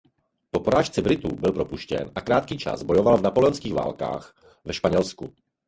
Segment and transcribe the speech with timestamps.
[0.51, 4.33] Po porážce Britů byl propuštěn a krátký čas bojoval v napoleonských válkách
[4.65, 5.33] v Španělsku.